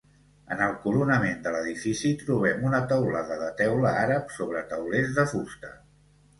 [0.53, 5.75] En el coronament de l'edifici trobem una teulada de teula àrab sobre taulers de fusta.